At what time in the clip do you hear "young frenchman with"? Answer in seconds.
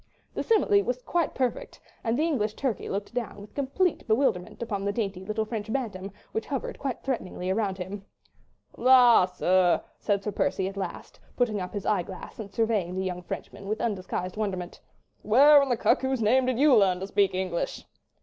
13.05-13.79